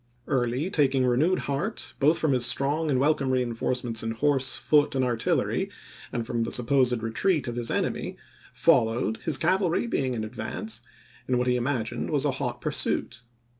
[0.25, 5.05] Early, taking renewed heart both from his strong and welcome reinforcements in horse, foot, and
[5.05, 5.69] artil "aEmonof lery,
[6.11, 8.09] and from the supposed retreat of his enemy, Yea?
[8.13, 8.21] of the
[8.59, 10.81] followed, his cavalry being in advance,
[11.27, 11.57] in what he P.
[11.59, 11.61] io5.
[11.61, 13.21] imagined was a hot pursuit.